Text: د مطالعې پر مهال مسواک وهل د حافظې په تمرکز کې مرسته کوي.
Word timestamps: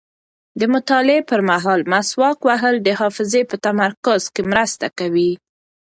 د 0.59 0.61
مطالعې 0.73 1.21
پر 1.29 1.39
مهال 1.49 1.81
مسواک 1.93 2.37
وهل 2.47 2.75
د 2.81 2.89
حافظې 2.99 3.41
په 3.49 3.55
تمرکز 3.65 4.21
کې 4.33 4.41
مرسته 4.51 4.87
کوي. 4.99 5.31